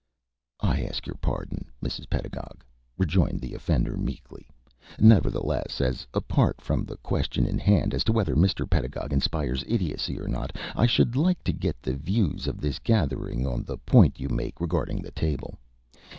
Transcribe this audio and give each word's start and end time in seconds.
"I 0.61 0.81
ask 0.81 1.05
your 1.05 1.19
pardon, 1.21 1.69
Mrs. 1.85 2.09
Pedagog," 2.09 2.63
rejoined 2.97 3.39
the 3.39 3.53
offender, 3.53 3.97
meekly. 3.97 4.49
"Nevertheless, 4.97 5.79
as 5.79 6.07
apart 6.11 6.59
from 6.59 6.85
the 6.85 6.97
question 6.97 7.45
in 7.45 7.59
hand 7.59 7.93
as 7.93 8.03
to 8.05 8.11
whether 8.11 8.35
Mr. 8.35 8.67
Pedagog 8.67 9.13
inspires 9.13 9.63
idiocy 9.67 10.19
or 10.19 10.27
not, 10.27 10.57
I 10.75 10.87
should 10.87 11.15
like 11.15 11.43
to 11.43 11.53
get 11.53 11.83
the 11.83 11.93
views 11.93 12.47
of 12.47 12.59
this 12.59 12.79
gathering 12.79 13.45
on 13.45 13.61
the 13.63 13.77
point 13.77 14.19
you 14.19 14.27
make 14.27 14.59
regarding 14.59 15.03
the 15.03 15.11
table. 15.11 15.59